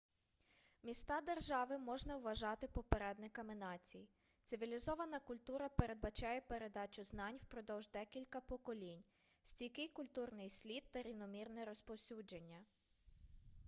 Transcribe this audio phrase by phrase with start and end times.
[0.83, 4.09] міста-держави можна вважати попередниками націй
[4.43, 9.03] цивілізована культура передбачає передачу знань впродовж декілька поколінь
[9.43, 12.59] стійкий культурний слід та рівномірне розповсюдження